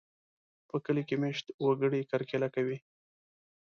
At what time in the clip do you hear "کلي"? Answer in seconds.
0.85-1.03